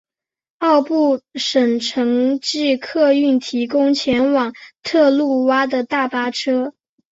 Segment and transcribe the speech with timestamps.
[0.57, 6.73] 奥布省城际客运提供前往特鲁瓦的大巴车。